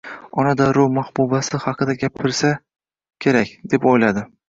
Ona 0.43 0.53
darrov, 0.61 0.89
mahbubasi 0.95 1.61
haqida 1.67 1.97
gapirsa 2.07 2.53
kerak, 3.27 3.57
deb 3.75 3.91
o`yladi 3.95 4.31